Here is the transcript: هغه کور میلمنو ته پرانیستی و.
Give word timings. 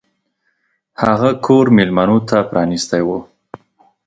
هغه 1.03 1.29
کور 1.45 1.65
میلمنو 1.75 2.17
ته 2.29 2.37
پرانیستی 2.49 3.01
و. 3.07 3.09